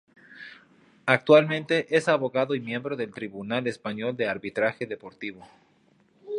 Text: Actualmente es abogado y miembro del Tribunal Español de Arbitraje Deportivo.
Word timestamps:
Actualmente 1.05 1.85
es 1.95 2.07
abogado 2.07 2.55
y 2.55 2.59
miembro 2.59 2.95
del 2.95 3.13
Tribunal 3.13 3.67
Español 3.67 4.17
de 4.17 4.27
Arbitraje 4.27 4.87
Deportivo. 4.87 5.45